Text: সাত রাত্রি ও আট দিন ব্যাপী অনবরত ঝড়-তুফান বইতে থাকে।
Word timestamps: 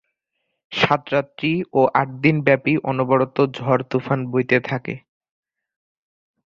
সাত 0.71 1.01
রাত্রি 1.13 1.51
ও 1.73 1.81
আট 1.95 2.09
দিন 2.23 2.37
ব্যাপী 2.43 2.73
অনবরত 2.83 3.37
ঝড়-তুফান 3.57 4.19
বইতে 4.31 4.57
থাকে। 4.61 4.95